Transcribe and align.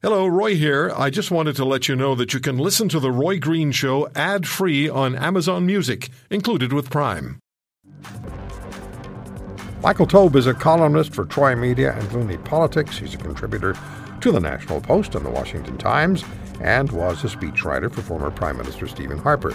Hello, 0.00 0.28
Roy 0.28 0.54
here. 0.54 0.92
I 0.96 1.10
just 1.10 1.32
wanted 1.32 1.56
to 1.56 1.64
let 1.64 1.88
you 1.88 1.96
know 1.96 2.14
that 2.14 2.32
you 2.32 2.38
can 2.38 2.56
listen 2.56 2.88
to 2.90 3.00
The 3.00 3.10
Roy 3.10 3.40
Green 3.40 3.72
Show 3.72 4.08
ad 4.14 4.46
free 4.46 4.88
on 4.88 5.16
Amazon 5.16 5.66
Music, 5.66 6.10
included 6.30 6.72
with 6.72 6.88
Prime. 6.88 7.40
Michael 9.82 10.06
Taube 10.06 10.36
is 10.36 10.46
a 10.46 10.54
columnist 10.54 11.12
for 11.12 11.24
Troy 11.24 11.56
Media 11.56 11.98
and 11.98 12.08
Loonie 12.10 12.44
Politics. 12.44 12.96
He's 12.96 13.14
a 13.14 13.18
contributor 13.18 13.76
to 14.20 14.30
the 14.30 14.38
National 14.38 14.80
Post 14.80 15.16
and 15.16 15.26
the 15.26 15.30
Washington 15.30 15.76
Times 15.76 16.24
and 16.60 16.92
was 16.92 17.24
a 17.24 17.26
speechwriter 17.26 17.92
for 17.92 18.02
former 18.02 18.30
Prime 18.30 18.56
Minister 18.56 18.86
Stephen 18.86 19.18
Harper. 19.18 19.52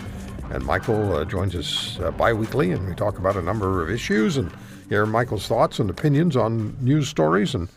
And 0.51 0.65
Michael 0.65 1.15
uh, 1.15 1.23
joins 1.23 1.55
us 1.55 1.97
uh, 2.01 2.11
bi 2.11 2.33
weekly, 2.33 2.73
and 2.73 2.85
we 2.89 2.95
talk 2.95 3.17
about 3.17 3.37
a 3.37 3.41
number 3.41 3.81
of 3.81 3.89
issues 3.89 4.35
and 4.35 4.51
hear 4.89 5.05
Michael's 5.05 5.47
thoughts 5.47 5.79
and 5.79 5.89
opinions 5.89 6.35
on 6.35 6.75
news 6.81 7.07
stories 7.07 7.55
and 7.55 7.69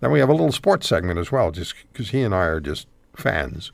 then 0.00 0.10
we 0.10 0.20
have 0.20 0.28
a 0.28 0.32
little 0.32 0.52
sports 0.52 0.88
segment 0.88 1.18
as 1.18 1.32
well, 1.32 1.50
just 1.50 1.74
because 1.92 2.10
he 2.10 2.22
and 2.22 2.34
I 2.34 2.44
are 2.44 2.60
just 2.60 2.86
fans. 3.14 3.72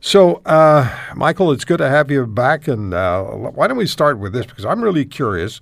So, 0.00 0.42
uh, 0.44 0.94
Michael, 1.14 1.52
it's 1.52 1.64
good 1.64 1.78
to 1.78 1.88
have 1.88 2.10
you 2.10 2.26
back. 2.26 2.68
And 2.68 2.94
uh, 2.94 3.24
why 3.24 3.66
don't 3.66 3.76
we 3.76 3.86
start 3.86 4.18
with 4.18 4.32
this? 4.32 4.46
Because 4.46 4.64
I'm 4.64 4.82
really 4.82 5.04
curious 5.04 5.60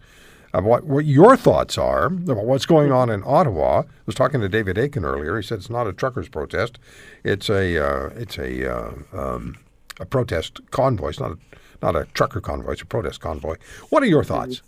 of 0.52 0.65
what, 0.65 0.85
what 0.85 1.05
your 1.05 1.37
thoughts 1.37 1.77
are 1.77 2.07
about 2.07 2.45
what's 2.45 2.66
going 2.66 2.93
on 2.93 3.11
in 3.11 3.23
Ottawa. 3.27 3.80
I 3.80 3.85
was 4.07 4.15
talking 4.15 4.41
to 4.41 4.49
David 4.49 4.79
Akin 4.79 5.05
earlier. 5.05 5.37
He 5.37 5.43
said 5.43 5.59
it's 5.59 5.71
not 5.71 5.87
a 5.87 5.93
truckers' 5.93 6.29
protest; 6.29 6.79
it's 7.24 7.49
a 7.51 7.85
uh, 7.85 8.11
it's 8.15 8.38
a 8.38 8.73
uh, 8.73 8.93
um, 9.13 9.59
a 9.99 10.07
protest 10.07 10.61
convoy. 10.71 11.09
It's 11.09 11.21
not 11.21 11.33
a, 11.33 11.38
not 11.83 11.97
a 11.97 12.05
trucker 12.15 12.41
convoy; 12.41 12.73
it's 12.73 12.83
a 12.83 12.87
protest 12.87 13.21
convoy. 13.21 13.57
What 13.91 14.02
are 14.02 14.07
your 14.07 14.24
thoughts? 14.24 14.63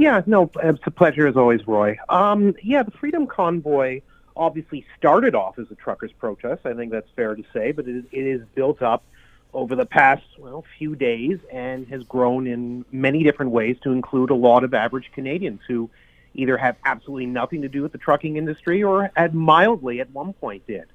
Yeah, 0.00 0.22
no, 0.24 0.50
it's 0.62 0.80
a 0.86 0.90
pleasure 0.90 1.26
as 1.26 1.36
always, 1.36 1.66
Roy. 1.66 1.98
Um, 2.08 2.54
yeah, 2.62 2.82
the 2.82 2.90
Freedom 2.90 3.26
Convoy 3.26 4.00
obviously 4.34 4.86
started 4.96 5.34
off 5.34 5.58
as 5.58 5.66
a 5.70 5.74
truckers' 5.74 6.10
protest. 6.12 6.64
I 6.64 6.72
think 6.72 6.90
that's 6.90 7.10
fair 7.14 7.34
to 7.34 7.44
say, 7.52 7.72
but 7.72 7.86
it, 7.86 8.06
it 8.10 8.22
is 8.22 8.40
built 8.54 8.80
up 8.80 9.04
over 9.52 9.76
the 9.76 9.84
past 9.84 10.22
well 10.38 10.64
few 10.78 10.96
days 10.96 11.38
and 11.52 11.86
has 11.88 12.02
grown 12.04 12.46
in 12.46 12.86
many 12.90 13.22
different 13.22 13.52
ways 13.52 13.76
to 13.82 13.92
include 13.92 14.30
a 14.30 14.34
lot 14.34 14.64
of 14.64 14.72
average 14.72 15.10
Canadians 15.12 15.60
who 15.68 15.90
either 16.32 16.56
have 16.56 16.76
absolutely 16.86 17.26
nothing 17.26 17.60
to 17.60 17.68
do 17.68 17.82
with 17.82 17.92
the 17.92 17.98
trucking 17.98 18.38
industry 18.38 18.82
or 18.82 19.10
had 19.14 19.34
mildly 19.34 20.00
at 20.00 20.08
one 20.12 20.32
point 20.32 20.66
did. 20.66 20.86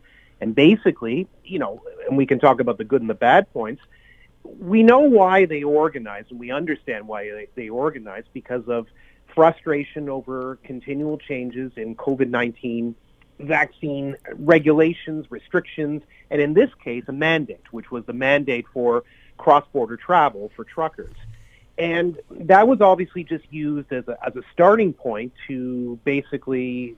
And 0.42 0.56
basically, 0.56 1.28
you 1.44 1.60
know, 1.60 1.84
and 2.08 2.18
we 2.18 2.26
can 2.26 2.40
talk 2.40 2.60
about 2.60 2.80
the 2.80 2.84
good 2.84 3.02
and 3.02 3.10
the 3.12 3.14
bad 3.14 3.54
points 3.54 3.84
we 4.60 4.84
know 4.84 5.00
why 5.00 5.46
they 5.46 5.64
organize, 5.64 6.26
and 6.30 6.40
we 6.40 6.52
understand 6.52 7.08
why 7.08 7.24
they, 7.30 7.48
they 7.56 7.70
organize 7.70 8.24
because 8.34 8.68
of 8.68 8.88
frustration 9.34 10.10
over 10.10 10.58
continual 10.64 11.18
changes 11.18 11.72
in 11.76 11.96
COVID 11.96 12.30
19 12.30 12.96
vaccine 13.40 14.16
regulations, 14.36 15.26
restrictions, 15.30 16.02
and 16.30 16.42
in 16.42 16.54
this 16.54 16.70
case, 16.84 17.04
a 17.08 17.12
mandate, 17.12 17.72
which 17.72 17.92
was 17.92 18.06
the 18.06 18.14
mandate 18.14 18.66
for 18.74 19.04
cross 19.38 19.66
border 19.74 19.98
travel 19.98 20.52
for 20.56 20.64
truckers. 20.64 21.16
And 21.78 22.18
that 22.32 22.68
was 22.68 22.80
obviously 22.80 23.26
just 23.26 23.44
used 23.52 23.92
as 23.92 24.08
a, 24.08 24.18
as 24.26 24.36
a 24.38 24.42
starting 24.54 24.94
point 24.94 25.34
to 25.48 26.00
basically 26.06 26.96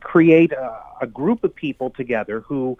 create 0.00 0.52
a, 0.52 0.80
a 1.00 1.06
group 1.06 1.44
of 1.44 1.54
people 1.54 1.90
together 1.90 2.40
who 2.40 2.76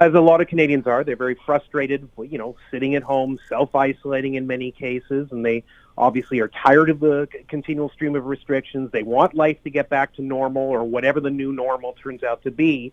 as 0.00 0.14
a 0.14 0.20
lot 0.20 0.40
of 0.40 0.48
Canadians 0.48 0.86
are, 0.86 1.04
they're 1.04 1.16
very 1.16 1.36
frustrated, 1.46 2.08
you 2.18 2.38
know, 2.38 2.56
sitting 2.70 2.94
at 2.94 3.02
home, 3.02 3.38
self-isolating 3.48 4.34
in 4.34 4.46
many 4.46 4.70
cases, 4.70 5.28
and 5.30 5.44
they 5.44 5.64
obviously 5.98 6.40
are 6.40 6.48
tired 6.48 6.90
of 6.90 7.00
the 7.00 7.28
continual 7.48 7.88
stream 7.90 8.14
of 8.16 8.26
restrictions. 8.26 8.90
They 8.92 9.02
want 9.02 9.34
life 9.34 9.62
to 9.64 9.70
get 9.70 9.88
back 9.88 10.14
to 10.14 10.22
normal 10.22 10.62
or 10.62 10.84
whatever 10.84 11.20
the 11.20 11.30
new 11.30 11.52
normal 11.52 11.94
turns 11.94 12.22
out 12.22 12.42
to 12.42 12.50
be. 12.50 12.92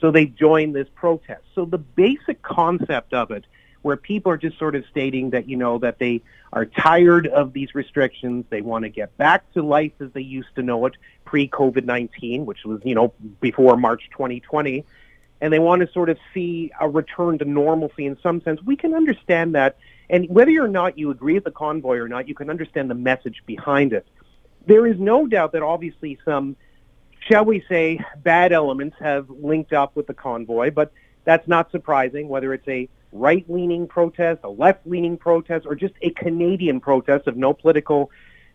So 0.00 0.10
they 0.10 0.26
join 0.26 0.72
this 0.72 0.88
protest. 0.94 1.42
So 1.54 1.64
the 1.64 1.78
basic 1.78 2.42
concept 2.42 3.12
of 3.12 3.30
it, 3.30 3.44
where 3.82 3.96
people 3.96 4.32
are 4.32 4.36
just 4.36 4.58
sort 4.58 4.74
of 4.74 4.84
stating 4.90 5.30
that, 5.30 5.48
you 5.48 5.56
know, 5.56 5.78
that 5.78 5.98
they 5.98 6.22
are 6.52 6.64
tired 6.64 7.26
of 7.26 7.52
these 7.52 7.74
restrictions, 7.74 8.44
they 8.50 8.60
want 8.60 8.84
to 8.84 8.88
get 8.88 9.16
back 9.16 9.52
to 9.54 9.62
life 9.62 9.92
as 10.00 10.10
they 10.12 10.20
used 10.20 10.54
to 10.56 10.62
know 10.62 10.86
it 10.86 10.96
pre-COVID-19, 11.24 12.44
which 12.44 12.64
was, 12.64 12.80
you 12.84 12.94
know, 12.94 13.12
before 13.40 13.76
March 13.76 14.08
2020 14.12 14.84
and 15.40 15.52
they 15.52 15.58
want 15.58 15.82
to 15.82 15.92
sort 15.92 16.08
of 16.08 16.18
see 16.34 16.70
a 16.80 16.88
return 16.88 17.38
to 17.38 17.44
normalcy 17.44 18.06
in 18.06 18.18
some 18.22 18.40
sense. 18.42 18.60
We 18.62 18.76
can 18.76 18.94
understand 18.94 19.54
that. 19.54 19.76
And 20.10 20.28
whether 20.28 20.52
or 20.62 20.68
not 20.68 20.98
you 20.98 21.10
agree 21.10 21.34
with 21.34 21.44
the 21.44 21.50
convoy 21.50 21.98
or 21.98 22.08
not, 22.08 22.28
you 22.28 22.34
can 22.34 22.50
understand 22.50 22.90
the 22.90 22.94
message 22.94 23.42
behind 23.46 23.92
it. 23.92 24.06
There 24.66 24.86
is 24.86 24.98
no 24.98 25.26
doubt 25.26 25.52
that 25.52 25.62
obviously 25.62 26.18
some, 26.24 26.56
shall 27.20 27.44
we 27.44 27.62
say, 27.68 28.00
bad 28.22 28.52
elements 28.52 28.96
have 29.00 29.28
linked 29.30 29.72
up 29.72 29.94
with 29.96 30.06
the 30.06 30.14
convoy, 30.14 30.70
but 30.70 30.92
that's 31.24 31.46
not 31.46 31.70
surprising, 31.70 32.28
whether 32.28 32.52
it's 32.54 32.66
a 32.68 32.88
right-leaning 33.12 33.86
protest, 33.86 34.40
a 34.44 34.48
left-leaning 34.48 35.16
protest, 35.18 35.66
or 35.66 35.74
just 35.74 35.94
a 36.02 36.10
Canadian 36.10 36.80
protest 36.80 37.26
of 37.26 37.36
no 37.36 37.52
political 37.52 38.10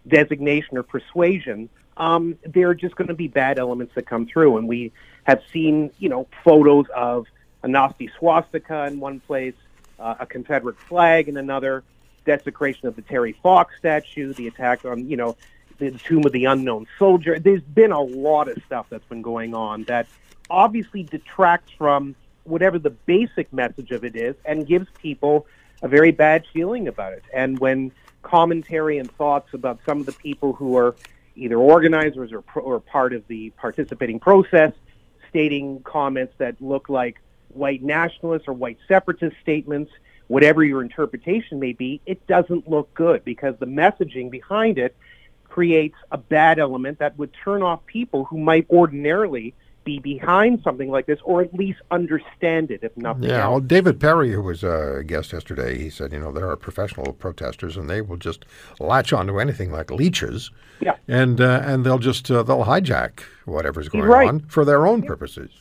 designation 0.08 0.78
or 0.78 0.84
persuasion 0.84 1.70
um, 1.98 2.38
there 2.46 2.70
are 2.70 2.76
just 2.76 2.96
going 2.96 3.08
to 3.08 3.14
be 3.14 3.28
bad 3.28 3.60
elements 3.60 3.96
that 3.96 4.06
come 4.06 4.26
through. 4.26 4.58
And 4.58 4.68
we 4.68 4.92
have 5.24 5.42
seen, 5.52 5.92
you 6.00 6.10
know, 6.10 6.28
photos 6.44 6.86
of 6.96 7.28
a 7.62 7.68
Nazi 7.68 8.10
swastika 8.20 8.86
in 8.86 9.00
one 9.00 9.20
place, 9.20 9.56
uh, 10.00 10.16
a 10.20 10.26
Confederate 10.26 10.80
flag 10.80 11.30
in 11.30 11.38
another, 11.38 11.84
desecration 12.26 12.88
of 12.88 12.96
the 12.96 13.02
Terry 13.02 13.34
Fox 13.44 13.76
statue, 13.78 14.34
the 14.34 14.48
attack 14.48 14.86
on, 14.86 15.10
you 15.10 15.18
know, 15.18 15.36
the 15.78 15.92
tomb 15.92 16.26
of 16.26 16.32
the 16.32 16.46
unknown 16.46 16.88
soldier. 16.98 17.40
There's 17.40 17.62
been 17.62 17.92
a 17.92 18.02
lot 18.02 18.48
of 18.48 18.62
stuff 18.66 18.88
that's 18.90 19.06
been 19.06 19.22
going 19.22 19.54
on 19.54 19.84
that 19.84 20.08
obviously 20.50 21.04
detracts 21.04 21.72
from 21.78 22.16
whatever 22.44 22.78
the 22.80 22.90
basic 22.90 23.52
message 23.54 23.92
of 23.92 24.04
it 24.04 24.16
is 24.16 24.36
and 24.46 24.68
gives 24.68 24.88
people 25.02 25.48
a 25.82 25.88
very 25.88 26.12
bad 26.12 26.46
feeling 26.54 26.88
about 26.88 27.14
it. 27.14 27.24
And 27.34 27.60
when 27.60 27.92
commentary 28.22 28.98
and 28.98 29.12
thoughts 29.12 29.54
about 29.54 29.80
some 29.86 30.00
of 30.00 30.06
the 30.06 30.14
people 30.14 30.54
who 30.54 30.78
are 30.78 30.96
either 31.36 31.58
organizers 31.58 32.32
or, 32.32 32.42
pro- 32.42 32.64
or 32.64 32.80
part 32.80 33.14
of 33.14 33.28
the 33.28 33.50
participating 33.52 34.20
process, 34.20 34.74
stating 35.30 35.82
comments 35.84 36.34
that 36.38 36.62
look 36.62 36.90
like 36.90 37.20
white 37.50 37.82
nationalist 37.82 38.48
or 38.48 38.54
white 38.54 38.78
separatist 38.88 39.36
statements, 39.42 39.92
whatever 40.28 40.64
your 40.64 40.82
interpretation 40.82 41.60
may 41.60 41.74
be, 41.74 42.02
it 42.06 42.26
doesn't 42.28 42.70
look 42.70 42.94
good 42.94 43.24
because 43.24 43.56
the 43.60 43.66
messaging 43.66 44.30
behind 44.30 44.78
it 44.78 44.96
creates 45.50 45.96
a 46.12 46.18
bad 46.18 46.58
element 46.60 47.00
that 47.00 47.18
would 47.18 47.32
turn 47.44 47.62
off 47.62 47.86
people 47.86 48.26
who 48.26 48.38
might 48.40 48.68
ordinarily 48.70 49.54
be 49.84 50.00
behind 50.00 50.62
something 50.64 50.90
like 50.90 51.06
this, 51.06 51.20
or 51.24 51.42
at 51.42 51.54
least 51.54 51.80
understand 51.92 52.72
it, 52.72 52.80
if 52.84 52.96
nothing 52.98 53.24
yeah, 53.24 53.44
else. 53.44 53.52
well, 53.52 53.60
David 53.60 54.00
Perry, 54.00 54.32
who 54.32 54.42
was 54.42 54.64
a 54.64 55.04
guest 55.06 55.34
yesterday, 55.34 55.78
he 55.78 55.90
said, 55.90 56.12
you 56.12 56.20
know, 56.20 56.32
there 56.32 56.50
are 56.50 56.56
professional 56.56 57.14
protesters, 57.14 57.78
and 57.78 57.90
they 57.90 58.02
will 58.02 58.18
just 58.18 58.46
latch 58.80 59.14
onto 59.14 59.40
anything 59.40 59.72
like 59.72 59.92
leeches, 59.92 60.52
yeah. 60.80 60.96
and 61.08 61.42
uh, 61.42 61.62
and 61.64 61.86
they'll 61.86 62.00
just 62.00 62.30
uh, 62.30 62.44
they'll 62.44 62.66
hijack 62.66 63.22
whatever's 63.46 63.90
going 63.90 64.06
right. 64.06 64.28
on 64.28 64.40
for 64.42 64.66
their 64.66 64.88
own 64.88 65.02
yeah. 65.02 65.08
purposes. 65.08 65.52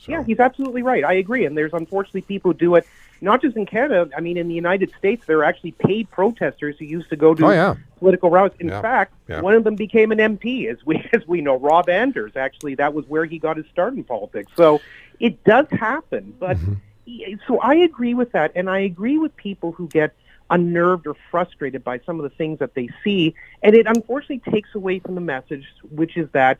So. 0.00 0.12
Yeah, 0.12 0.22
he's 0.24 0.40
absolutely 0.40 0.82
right. 0.82 1.04
I 1.04 1.14
agree, 1.14 1.44
and 1.44 1.56
there's 1.56 1.72
unfortunately 1.72 2.22
people 2.22 2.52
who 2.52 2.58
do 2.58 2.74
it 2.76 2.86
not 3.20 3.42
just 3.42 3.56
in 3.56 3.66
Canada. 3.66 4.08
I 4.16 4.20
mean, 4.20 4.36
in 4.36 4.48
the 4.48 4.54
United 4.54 4.92
States, 4.98 5.24
there 5.26 5.38
are 5.38 5.44
actually 5.44 5.72
paid 5.72 6.10
protesters 6.10 6.76
who 6.78 6.84
used 6.84 7.10
to 7.10 7.16
go 7.16 7.34
to 7.34 7.46
oh, 7.46 7.50
yeah. 7.50 7.74
political 7.98 8.30
rallies. 8.30 8.52
In 8.60 8.68
yeah. 8.68 8.80
fact, 8.80 9.14
yeah. 9.28 9.40
one 9.40 9.54
of 9.54 9.64
them 9.64 9.74
became 9.74 10.12
an 10.12 10.18
MP, 10.18 10.70
as 10.70 10.78
we 10.84 11.04
as 11.12 11.26
we 11.26 11.40
know. 11.40 11.56
Rob 11.56 11.88
Anders, 11.88 12.32
actually, 12.36 12.76
that 12.76 12.94
was 12.94 13.06
where 13.06 13.24
he 13.24 13.38
got 13.38 13.56
his 13.56 13.66
start 13.66 13.94
in 13.94 14.04
politics. 14.04 14.50
So 14.56 14.80
it 15.20 15.42
does 15.44 15.66
happen, 15.70 16.34
but 16.38 16.56
mm-hmm. 16.56 17.34
so 17.46 17.60
I 17.60 17.74
agree 17.76 18.14
with 18.14 18.32
that, 18.32 18.52
and 18.54 18.70
I 18.70 18.80
agree 18.80 19.18
with 19.18 19.36
people 19.36 19.72
who 19.72 19.88
get 19.88 20.14
unnerved 20.50 21.06
or 21.06 21.14
frustrated 21.30 21.84
by 21.84 22.00
some 22.06 22.18
of 22.18 22.22
the 22.22 22.34
things 22.36 22.58
that 22.60 22.74
they 22.74 22.88
see, 23.04 23.34
and 23.62 23.74
it 23.74 23.86
unfortunately 23.86 24.50
takes 24.50 24.74
away 24.74 24.98
from 24.98 25.14
the 25.14 25.20
message, 25.20 25.66
which 25.90 26.16
is 26.16 26.28
that 26.32 26.58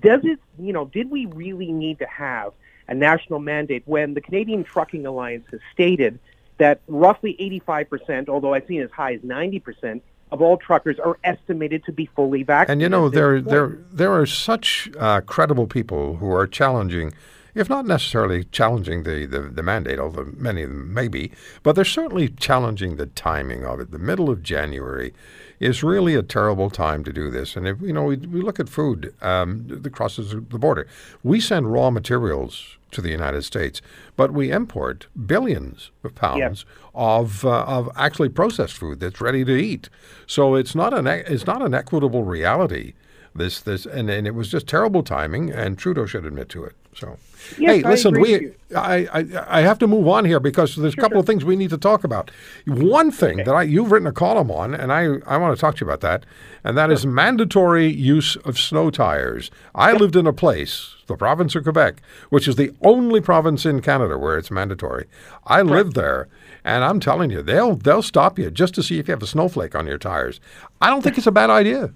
does 0.00 0.20
it, 0.24 0.40
you 0.58 0.72
know, 0.72 0.86
did 0.86 1.10
we 1.10 1.26
really 1.26 1.70
need 1.70 1.98
to 1.98 2.06
have 2.06 2.52
a 2.88 2.94
national 2.94 3.40
mandate 3.40 3.82
when 3.86 4.14
the 4.14 4.20
Canadian 4.20 4.64
Trucking 4.64 5.06
Alliance 5.06 5.46
has 5.50 5.60
stated 5.72 6.18
that 6.58 6.80
roughly 6.88 7.36
85%, 7.66 8.28
although 8.28 8.54
I've 8.54 8.66
seen 8.66 8.80
as 8.80 8.90
high 8.90 9.14
as 9.14 9.20
90%, 9.20 10.00
of 10.32 10.42
all 10.42 10.56
truckers 10.56 10.98
are 10.98 11.18
estimated 11.24 11.84
to 11.84 11.92
be 11.92 12.06
fully 12.06 12.42
vaccinated. 12.42 12.72
And 12.72 12.82
you 12.82 12.88
know, 12.88 13.08
there 13.08 13.40
there 13.40 13.78
there 13.92 14.12
are 14.12 14.26
such 14.26 14.90
uh, 14.98 15.20
credible 15.20 15.66
people 15.66 16.16
who 16.16 16.30
are 16.32 16.46
challenging, 16.46 17.12
if 17.56 17.70
not 17.70 17.86
necessarily 17.86 18.44
challenging 18.44 19.02
the, 19.04 19.24
the, 19.24 19.40
the 19.40 19.62
mandate, 19.62 19.98
although 19.98 20.30
many 20.36 20.62
of 20.62 20.68
them 20.68 20.92
may 20.92 21.08
be, 21.08 21.32
but 21.62 21.74
they're 21.74 21.84
certainly 21.84 22.28
challenging 22.28 22.96
the 22.96 23.06
timing 23.06 23.64
of 23.64 23.80
it. 23.80 23.90
The 23.90 23.98
middle 23.98 24.28
of 24.28 24.42
January 24.42 25.14
is 25.58 25.82
really 25.82 26.14
a 26.14 26.22
terrible 26.22 26.68
time 26.68 27.02
to 27.04 27.12
do 27.12 27.30
this. 27.30 27.56
And 27.56 27.66
if 27.66 27.80
you 27.80 27.94
know, 27.94 28.04
we, 28.04 28.16
we 28.16 28.42
look 28.42 28.60
at 28.60 28.68
food 28.68 29.14
um, 29.22 29.66
that 29.68 29.90
crosses 29.90 30.30
the 30.32 30.58
border, 30.58 30.86
we 31.22 31.40
send 31.40 31.72
raw 31.72 31.90
materials 31.90 32.76
to 32.90 33.00
the 33.00 33.10
United 33.10 33.42
States, 33.42 33.80
but 34.16 34.32
we 34.32 34.50
import 34.50 35.06
billions 35.26 35.90
of 36.04 36.14
pounds 36.14 36.64
of 36.94 37.44
uh, 37.44 37.64
of 37.64 37.90
actually 37.96 38.28
processed 38.28 38.74
food 38.74 39.00
that's 39.00 39.20
ready 39.20 39.44
to 39.44 39.56
eat. 39.56 39.88
So 40.26 40.54
it's 40.54 40.74
not 40.74 40.94
an 40.94 41.06
it's 41.06 41.46
not 41.46 41.62
an 41.62 41.74
equitable 41.74 42.24
reality. 42.24 42.94
This 43.34 43.60
this 43.60 43.86
and, 43.86 44.08
and 44.08 44.26
it 44.26 44.34
was 44.34 44.50
just 44.50 44.66
terrible 44.66 45.02
timing, 45.02 45.50
and 45.50 45.78
Trudeau 45.78 46.06
should 46.06 46.24
admit 46.24 46.48
to 46.50 46.64
it. 46.64 46.74
So 46.96 47.18
Yes, 47.58 47.76
hey, 47.76 47.84
I 47.84 47.90
listen, 47.90 48.20
we. 48.20 48.50
I, 48.74 49.06
I 49.12 49.58
I 49.58 49.60
have 49.60 49.78
to 49.78 49.86
move 49.86 50.08
on 50.08 50.24
here 50.24 50.40
because 50.40 50.74
there's 50.74 50.94
a 50.94 50.96
couple 50.96 51.20
of 51.20 51.26
things 51.26 51.44
we 51.44 51.56
need 51.56 51.70
to 51.70 51.78
talk 51.78 52.02
about. 52.02 52.30
One 52.66 53.10
thing 53.10 53.38
that 53.38 53.54
I 53.54 53.62
you've 53.62 53.92
written 53.92 54.08
a 54.08 54.12
column 54.12 54.50
on, 54.50 54.74
and 54.74 54.92
I 54.92 55.18
I 55.26 55.36
want 55.36 55.56
to 55.56 55.60
talk 55.60 55.76
to 55.76 55.84
you 55.84 55.90
about 55.90 56.00
that, 56.00 56.26
and 56.64 56.76
that 56.76 56.90
is 56.90 57.06
mandatory 57.06 57.86
use 57.86 58.36
of 58.36 58.58
snow 58.58 58.90
tires. 58.90 59.50
I 59.74 59.92
lived 59.92 60.16
in 60.16 60.26
a 60.26 60.32
place, 60.32 60.96
the 61.06 61.16
province 61.16 61.54
of 61.54 61.62
Quebec, 61.62 62.02
which 62.30 62.48
is 62.48 62.56
the 62.56 62.72
only 62.82 63.20
province 63.20 63.64
in 63.64 63.80
Canada 63.80 64.18
where 64.18 64.36
it's 64.36 64.50
mandatory. 64.50 65.06
I 65.46 65.62
lived 65.62 65.94
there. 65.94 66.28
And 66.64 66.82
I'm 66.82 66.98
telling 66.98 67.30
you, 67.30 67.42
they'll 67.42 67.76
they'll 67.76 68.02
stop 68.02 68.40
you 68.40 68.50
just 68.50 68.74
to 68.74 68.82
see 68.82 68.98
if 68.98 69.06
you 69.06 69.12
have 69.12 69.22
a 69.22 69.26
snowflake 69.26 69.76
on 69.76 69.86
your 69.86 69.98
tires. 69.98 70.40
I 70.80 70.90
don't 70.90 71.00
think 71.00 71.16
it's 71.16 71.28
a 71.28 71.30
bad 71.30 71.48
idea. 71.48 71.92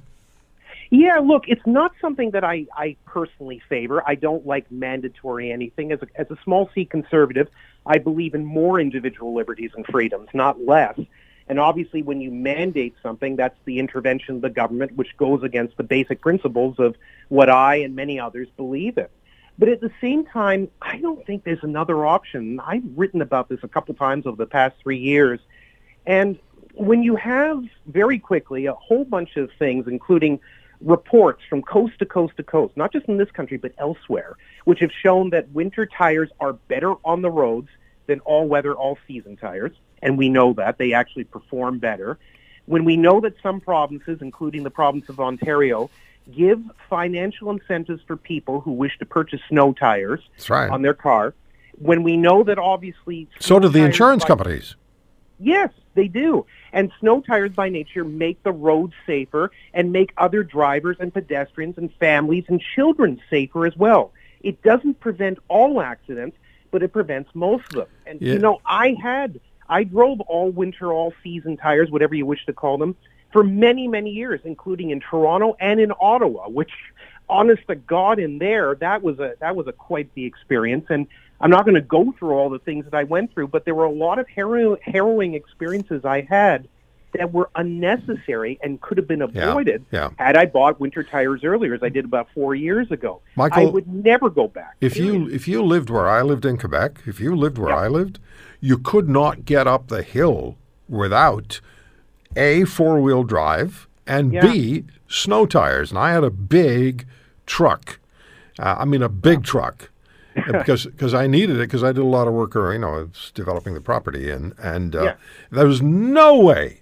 Yeah, 0.90 1.18
look, 1.18 1.44
it's 1.46 1.66
not 1.66 1.92
something 2.00 2.32
that 2.32 2.42
I, 2.42 2.66
I 2.76 2.96
personally 3.06 3.62
favor. 3.68 4.02
I 4.04 4.16
don't 4.16 4.44
like 4.44 4.70
mandatory 4.72 5.52
anything. 5.52 5.92
As 5.92 6.00
a, 6.02 6.08
as 6.16 6.28
a 6.30 6.36
small 6.42 6.68
C 6.74 6.84
conservative, 6.84 7.48
I 7.86 7.98
believe 7.98 8.34
in 8.34 8.44
more 8.44 8.80
individual 8.80 9.32
liberties 9.32 9.70
and 9.76 9.86
freedoms, 9.86 10.28
not 10.34 10.64
less. 10.64 10.98
And 11.46 11.60
obviously, 11.60 12.02
when 12.02 12.20
you 12.20 12.30
mandate 12.30 12.94
something, 13.02 13.36
that's 13.36 13.58
the 13.64 13.78
intervention 13.78 14.36
of 14.36 14.42
the 14.42 14.50
government, 14.50 14.96
which 14.96 15.16
goes 15.16 15.42
against 15.44 15.76
the 15.76 15.84
basic 15.84 16.20
principles 16.20 16.76
of 16.78 16.96
what 17.28 17.48
I 17.48 17.76
and 17.76 17.94
many 17.94 18.18
others 18.18 18.48
believe 18.56 18.98
in. 18.98 19.06
But 19.58 19.68
at 19.68 19.80
the 19.80 19.90
same 20.00 20.24
time, 20.24 20.68
I 20.80 20.98
don't 20.98 21.24
think 21.26 21.44
there's 21.44 21.62
another 21.62 22.06
option. 22.06 22.60
I've 22.60 22.84
written 22.96 23.20
about 23.20 23.48
this 23.48 23.60
a 23.62 23.68
couple 23.68 23.94
times 23.94 24.26
over 24.26 24.36
the 24.36 24.46
past 24.46 24.76
three 24.82 24.98
years. 24.98 25.38
And 26.06 26.38
when 26.74 27.02
you 27.02 27.16
have 27.16 27.62
very 27.86 28.18
quickly 28.18 28.66
a 28.66 28.72
whole 28.72 29.04
bunch 29.04 29.36
of 29.36 29.50
things, 29.58 29.86
including 29.86 30.40
reports 30.80 31.42
from 31.48 31.62
coast 31.62 31.98
to 31.98 32.06
coast 32.06 32.36
to 32.36 32.42
coast, 32.42 32.76
not 32.76 32.92
just 32.92 33.06
in 33.06 33.16
this 33.16 33.30
country, 33.30 33.56
but 33.56 33.72
elsewhere, 33.78 34.36
which 34.64 34.80
have 34.80 34.90
shown 34.92 35.30
that 35.30 35.48
winter 35.50 35.86
tires 35.86 36.30
are 36.40 36.54
better 36.54 36.94
on 37.04 37.22
the 37.22 37.30
roads 37.30 37.68
than 38.06 38.20
all 38.20 38.48
weather, 38.48 38.74
all 38.74 38.98
season 39.06 39.36
tires. 39.36 39.72
And 40.02 40.16
we 40.16 40.28
know 40.28 40.54
that. 40.54 40.78
They 40.78 40.94
actually 40.94 41.24
perform 41.24 41.78
better. 41.78 42.18
When 42.66 42.84
we 42.84 42.96
know 42.96 43.20
that 43.20 43.34
some 43.42 43.60
provinces, 43.60 44.18
including 44.22 44.62
the 44.62 44.70
province 44.70 45.08
of 45.08 45.20
Ontario, 45.20 45.90
give 46.34 46.62
financial 46.88 47.50
incentives 47.50 48.02
for 48.06 48.16
people 48.16 48.60
who 48.60 48.72
wish 48.72 48.96
to 48.98 49.06
purchase 49.06 49.40
snow 49.48 49.72
tires 49.72 50.20
right. 50.48 50.70
on 50.70 50.82
their 50.82 50.94
car, 50.94 51.34
when 51.78 52.02
we 52.02 52.16
know 52.16 52.42
that 52.44 52.58
obviously 52.58 53.28
So 53.38 53.58
do 53.58 53.68
the 53.68 53.82
insurance 53.82 54.24
companies. 54.24 54.76
Yes, 55.40 55.70
they 55.94 56.06
do. 56.06 56.46
And 56.72 56.92
snow 57.00 57.20
tires 57.20 57.52
by 57.52 57.68
nature 57.68 58.04
make 58.04 58.42
the 58.42 58.52
roads 58.52 58.92
safer 59.06 59.50
and 59.74 59.90
make 59.90 60.12
other 60.18 60.42
drivers 60.42 60.98
and 61.00 61.12
pedestrians 61.12 61.78
and 61.78 61.92
families 61.94 62.44
and 62.48 62.60
children 62.76 63.20
safer 63.30 63.66
as 63.66 63.76
well. 63.76 64.12
It 64.42 64.62
doesn't 64.62 65.00
prevent 65.00 65.38
all 65.48 65.80
accidents, 65.80 66.36
but 66.70 66.82
it 66.82 66.92
prevents 66.92 67.30
most 67.34 67.64
of 67.70 67.74
them. 67.74 67.86
And 68.06 68.20
Yeah. 68.20 68.34
you 68.34 68.38
know, 68.38 68.60
I 68.66 68.96
had 69.02 69.40
I 69.68 69.84
drove 69.84 70.20
all 70.22 70.50
winter, 70.50 70.92
all 70.92 71.14
season 71.22 71.56
tires, 71.56 71.90
whatever 71.92 72.14
you 72.14 72.26
wish 72.26 72.44
to 72.46 72.52
call 72.52 72.76
them, 72.76 72.96
for 73.32 73.44
many, 73.44 73.86
many 73.86 74.10
years, 74.10 74.40
including 74.44 74.90
in 74.90 74.98
Toronto 74.98 75.56
and 75.60 75.78
in 75.78 75.92
Ottawa, 76.00 76.48
which 76.48 76.72
honest 77.28 77.62
to 77.68 77.76
God 77.76 78.18
in 78.18 78.38
there, 78.38 78.74
that 78.76 79.02
was 79.02 79.18
a 79.20 79.34
that 79.40 79.54
was 79.56 79.66
a 79.68 79.72
quite 79.72 80.12
the 80.14 80.24
experience. 80.24 80.86
And 80.90 81.06
I'm 81.40 81.50
not 81.50 81.64
going 81.64 81.74
to 81.74 81.80
go 81.80 82.12
through 82.18 82.32
all 82.32 82.50
the 82.50 82.58
things 82.58 82.84
that 82.84 82.94
I 82.94 83.04
went 83.04 83.32
through, 83.32 83.48
but 83.48 83.64
there 83.64 83.74
were 83.74 83.84
a 83.84 83.90
lot 83.90 84.18
of 84.18 84.28
harrow, 84.28 84.76
harrowing 84.82 85.34
experiences 85.34 86.04
I 86.04 86.20
had 86.22 86.68
that 87.18 87.32
were 87.32 87.50
unnecessary 87.56 88.58
and 88.62 88.80
could 88.80 88.96
have 88.96 89.08
been 89.08 89.22
avoided 89.22 89.84
yeah. 89.90 90.10
had 90.16 90.36
I 90.36 90.46
bought 90.46 90.78
winter 90.78 91.02
tires 91.02 91.42
earlier, 91.42 91.74
as 91.74 91.82
I 91.82 91.88
did 91.88 92.04
about 92.04 92.28
four 92.34 92.54
years 92.54 92.90
ago. 92.90 93.20
Michael, 93.36 93.68
I 93.68 93.70
would 93.70 93.88
never 93.88 94.30
go 94.30 94.46
back. 94.46 94.76
If 94.80 94.96
you 94.96 95.28
if 95.28 95.48
you 95.48 95.62
lived 95.62 95.90
where 95.90 96.08
I 96.08 96.22
lived 96.22 96.44
in 96.44 96.56
Quebec, 96.56 97.02
if 97.06 97.18
you 97.18 97.34
lived 97.34 97.58
where 97.58 97.70
Yeah. 97.70 97.80
I 97.80 97.88
lived, 97.88 98.20
you 98.60 98.78
could 98.78 99.08
not 99.08 99.44
get 99.44 99.66
up 99.66 99.88
the 99.88 100.02
hill 100.02 100.56
without 100.88 101.60
a 102.36 102.64
four 102.64 103.00
wheel 103.00 103.24
drive 103.24 103.88
and 104.06 104.32
Yeah. 104.32 104.42
b 104.42 104.84
snow 105.08 105.46
tires. 105.46 105.90
And 105.90 105.98
I 105.98 106.12
had 106.12 106.22
a 106.22 106.30
big 106.30 107.06
truck. 107.44 107.98
Uh, 108.58 108.76
I 108.78 108.84
mean, 108.84 109.02
a 109.02 109.08
big 109.08 109.42
truck. 109.42 109.89
Because 110.52 110.86
because 110.86 111.12
I 111.14 111.26
needed 111.26 111.56
it 111.56 111.60
because 111.60 111.82
I 111.82 111.88
did 111.92 111.98
a 112.02 112.04
lot 112.04 112.28
of 112.28 112.34
work, 112.34 112.54
or 112.56 112.72
you 112.72 112.78
know, 112.78 112.94
I 112.94 112.98
was 113.02 113.32
developing 113.34 113.74
the 113.74 113.80
property, 113.80 114.30
and 114.30 114.54
and 114.62 114.94
uh, 114.94 115.02
Yeah. 115.02 115.14
there 115.50 115.66
was 115.66 115.82
no 115.82 116.38
way, 116.38 116.80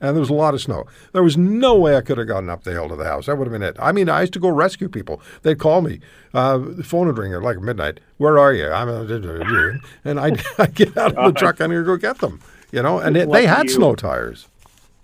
and 0.00 0.16
there 0.16 0.20
was 0.20 0.30
a 0.30 0.34
lot 0.34 0.54
of 0.54 0.60
snow. 0.62 0.86
There 1.12 1.22
was 1.22 1.36
no 1.36 1.74
way 1.76 1.96
I 1.96 2.00
could 2.00 2.18
have 2.18 2.26
gotten 2.28 2.48
up 2.50 2.64
the 2.64 2.72
hill 2.72 2.88
to 2.88 2.96
the 2.96 3.04
house. 3.04 3.26
That 3.26 3.36
would 3.38 3.46
have 3.46 3.52
been 3.52 3.62
it. 3.62 3.76
I 3.78 3.92
mean, 3.92 4.08
I 4.08 4.22
used 4.22 4.32
to 4.34 4.40
go 4.40 4.48
rescue 4.48 4.88
people. 4.88 5.20
They'd 5.42 5.58
call 5.58 5.80
me, 5.82 6.00
uh, 6.34 6.58
the 6.58 6.82
phone 6.84 7.06
would 7.08 7.18
ring 7.18 7.32
at 7.34 7.42
like 7.42 7.60
midnight. 7.60 8.00
Where 8.16 8.38
are 8.38 8.52
you? 8.52 8.70
I'm, 8.70 8.88
uh, 8.88 9.02
and 10.04 10.18
I'd, 10.18 10.42
I'd 10.58 10.74
get 10.74 10.96
out 10.96 11.14
of 11.16 11.34
the 11.34 11.38
truck 11.38 11.60
and 11.60 11.72
I'd 11.72 11.84
go 11.84 11.96
get 11.96 12.18
them. 12.18 12.40
You 12.72 12.82
know, 12.82 12.98
and 12.98 13.16
it, 13.16 13.30
they 13.30 13.46
had 13.46 13.64
you. 13.64 13.70
snow 13.74 13.94
tires. 13.94 14.42
So- 14.42 14.48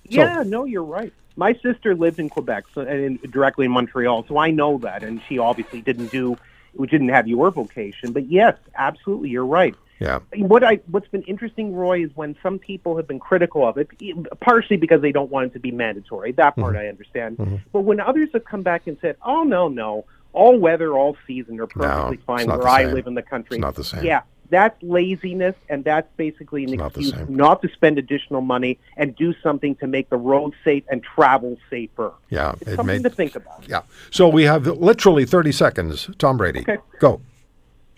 Yeah, 0.04 0.42
no, 0.46 0.64
you're 0.64 0.82
right. 0.82 1.12
My 1.36 1.52
sister 1.62 1.94
lives 1.94 2.18
in 2.18 2.28
Quebec, 2.30 2.64
so, 2.74 2.80
and 2.80 3.20
in, 3.22 3.30
directly 3.30 3.66
in 3.66 3.70
Montreal, 3.72 4.24
so 4.26 4.38
I 4.38 4.50
know 4.50 4.78
that. 4.78 5.04
And 5.04 5.20
she 5.28 5.38
obviously 5.38 5.80
didn't 5.82 6.10
do, 6.10 6.36
we 6.78 6.86
didn't 6.86 7.10
have 7.10 7.28
your 7.28 7.50
vocation, 7.50 8.12
but 8.12 8.30
yes, 8.30 8.56
absolutely, 8.76 9.28
you're 9.28 9.44
right. 9.44 9.74
Yeah, 10.00 10.20
What 10.36 10.62
I 10.62 10.76
what's 10.86 11.08
been 11.08 11.24
interesting, 11.24 11.74
Roy, 11.74 12.04
is 12.04 12.10
when 12.14 12.36
some 12.40 12.60
people 12.60 12.96
have 12.96 13.08
been 13.08 13.18
critical 13.18 13.66
of 13.66 13.78
it, 13.78 13.88
partially 14.38 14.76
because 14.76 15.02
they 15.02 15.10
don't 15.10 15.28
want 15.28 15.46
it 15.46 15.52
to 15.54 15.58
be 15.58 15.72
mandatory. 15.72 16.30
That 16.32 16.54
part 16.54 16.74
Mm-hmm. 16.76 16.84
I 16.84 16.88
understand. 16.88 17.62
But 17.72 17.80
when 17.80 17.98
others 17.98 18.28
have 18.32 18.44
come 18.44 18.62
back 18.62 18.86
and 18.86 18.96
said, 19.00 19.16
"Oh 19.24 19.42
no, 19.42 19.66
no, 19.66 20.04
all 20.32 20.56
weather, 20.56 20.92
all 20.92 21.16
season 21.26 21.58
are 21.58 21.66
perfectly 21.66 22.14
it's 22.14 22.24
fine 22.24 22.46
where 22.46 22.68
I 22.68 22.84
live 22.84 23.08
in 23.08 23.14
the 23.14 23.22
country," 23.22 23.56
It's 23.56 23.62
not 23.62 23.74
the 23.74 23.82
same. 23.82 24.04
Yeah, 24.04 24.22
that's 24.50 24.80
laziness, 24.82 25.54
and 25.68 25.84
that's 25.84 26.08
basically 26.16 26.64
an 26.64 26.72
not 26.72 26.86
excuse 26.96 27.10
same. 27.12 27.36
not 27.36 27.62
to 27.62 27.68
spend 27.68 27.98
additional 27.98 28.40
money 28.40 28.78
and 28.96 29.14
do 29.16 29.34
something 29.42 29.74
to 29.76 29.86
make 29.86 30.08
the 30.10 30.16
road 30.16 30.54
safe 30.64 30.84
and 30.90 31.02
travel 31.02 31.56
safer. 31.70 32.12
yeah. 32.30 32.52
It's 32.60 32.70
It 32.72 32.76
something 32.76 33.02
made 33.02 33.02
to 33.04 33.10
think 33.10 33.36
about. 33.36 33.64
yeah. 33.68 33.82
So 34.10 34.28
we 34.28 34.44
have 34.44 34.66
literally 34.66 35.24
thirty 35.24 35.52
seconds. 35.52 36.08
Tom 36.18 36.36
Brady, 36.36 36.60
Okay. 36.60 36.78
go. 36.98 37.20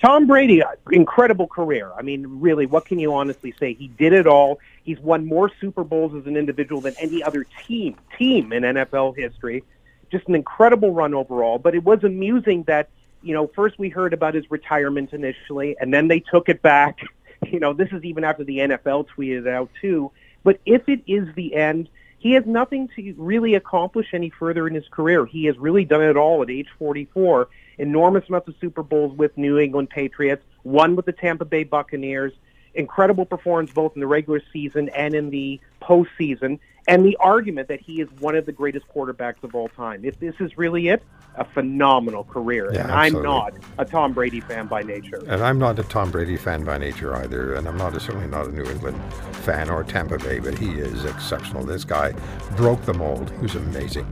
Tom 0.03 0.27
Brady, 0.27 0.63
uh, 0.63 0.69
incredible 0.93 1.47
career. 1.47 1.91
I 1.99 2.01
mean, 2.01 2.25
really, 2.41 2.65
what 2.65 2.87
can 2.87 2.99
you 2.99 3.13
honestly 3.13 3.53
say? 3.61 3.75
He 3.75 3.89
did 3.89 4.15
it 4.15 4.27
all. 4.27 4.59
He's 4.83 4.99
won 4.99 5.27
more 5.27 5.51
Super 5.61 5.85
Bowls 5.85 6.15
as 6.15 6.27
an 6.27 6.39
individual 6.39 6.81
than 6.81 6.95
any 6.99 7.23
other 7.23 7.45
team 7.67 7.97
team 8.19 8.51
in 8.53 8.63
NFL 8.63 9.15
history. 9.17 9.63
Just 10.11 10.27
an 10.27 10.35
incredible 10.35 10.93
run 10.93 11.13
overall. 11.13 11.59
But 11.59 11.75
it 11.75 11.85
was 11.85 12.03
amusing 12.03 12.63
that 12.63 12.89
you 13.23 13.35
know 13.35 13.47
first 13.49 13.79
we 13.79 13.89
heard 13.89 14.13
about 14.13 14.35
his 14.35 14.51
retirement 14.51 15.13
initially, 15.13 15.77
and 15.81 15.93
then 15.93 16.09
they 16.09 16.21
took 16.21 16.49
it 16.49 16.63
back. 16.63 17.01
You 17.51 17.59
know, 17.59 17.73
this 17.73 17.89
is 17.91 18.05
even 18.05 18.23
after 18.23 18.45
the 18.45 18.59
NFL 18.59 19.07
tweeted 19.17 19.49
out 19.49 19.71
too. 19.81 20.13
But 20.45 20.61
if 20.67 20.87
it 20.91 21.01
is 21.07 21.27
the 21.35 21.55
end, 21.55 21.89
he 22.19 22.33
has 22.33 22.45
nothing 22.45 22.89
to 22.97 23.15
really 23.17 23.55
accomplish 23.55 24.09
any 24.13 24.29
further 24.29 24.69
in 24.69 24.75
his 24.75 24.87
career. 24.91 25.25
He 25.25 25.47
has 25.47 25.57
really 25.57 25.87
done 25.87 26.03
it 26.03 26.19
all 26.19 26.43
at 26.43 26.51
age 26.51 26.69
44. 26.79 27.49
Enormous 27.79 28.29
amounts 28.29 28.49
of 28.49 28.57
Super 28.61 28.83
Bowls 28.83 29.17
with 29.17 29.37
New 29.39 29.59
England 29.59 29.89
Patriots, 29.89 30.45
one 30.65 30.97
with 30.97 31.07
the 31.07 31.13
Tampa 31.13 31.47
Bay 31.47 31.65
Buccaneers. 31.65 32.35
Incredible 32.75 33.27
performance 33.27 33.73
both 33.73 33.95
in 33.95 34.01
the 34.01 34.07
regular 34.07 34.41
season 34.53 34.89
and 34.91 35.15
in 35.15 35.31
the 35.31 35.61
postseason. 35.83 36.59
And 36.89 37.05
the 37.05 37.17
argument 37.17 37.69
that 37.69 37.81
he 37.81 38.01
is 38.01 38.09
one 38.21 38.35
of 38.35 38.47
the 38.47 38.53
greatest 38.53 38.87
quarterbacks 38.89 39.43
of 39.45 39.55
all 39.55 39.69
time. 39.69 40.05
If 40.05 40.19
this 40.19 40.35
is 40.41 40.57
really 40.57 40.89
it, 40.89 41.03
a 41.37 41.45
phenomenal 41.45 42.25
career. 42.25 42.71
Yeah, 42.73 42.83
and 42.83 42.93
I'm 42.93 43.23
not 43.23 43.55
a 43.79 43.85
Tom 43.85 44.13
Brady 44.13 44.41
fan 44.41 44.67
by 44.67 44.83
nature. 44.83 45.23
And 45.29 45.43
I'm 45.43 45.59
not 45.59 45.79
a 45.79 45.85
Tom 45.85 46.11
Brady 46.11 46.37
fan 46.37 46.65
by 46.65 46.79
nature 46.79 47.15
either, 47.17 47.55
and 47.55 47.69
I'm 47.69 47.77
not 47.77 47.93
certainly 48.01 48.27
not 48.27 48.47
a 48.47 48.53
New 48.53 48.65
England 48.65 49.01
fan 49.45 49.71
or 49.71 49.85
Tampa 49.85 50.19
Bay, 50.19 50.41
but 50.41 50.59
he 50.59 50.73
is 50.73 51.05
exceptional. 51.05 51.65
This 51.65 51.85
guy 51.85 52.13
broke 52.57 52.83
the 52.83 52.95
mold. 52.95 53.31
He 53.37 53.43
was 53.43 53.55
amazing. 53.55 54.07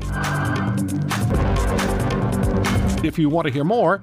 If 3.04 3.18
you 3.18 3.28
want 3.28 3.46
to 3.46 3.52
hear 3.52 3.64
more, 3.64 4.02